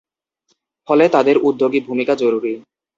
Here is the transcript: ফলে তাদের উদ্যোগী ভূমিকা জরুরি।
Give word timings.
ফলে 0.87 1.05
তাদের 1.09 1.35
উদ্যোগী 1.39 1.79
ভূমিকা 1.79 2.13
জরুরি। 2.15 2.53